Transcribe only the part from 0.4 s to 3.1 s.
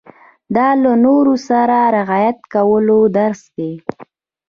دا له نورو سره د رعايت کولو